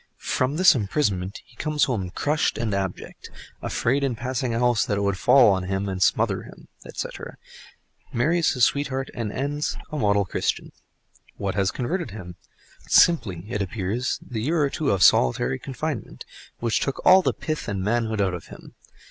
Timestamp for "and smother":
5.55-6.41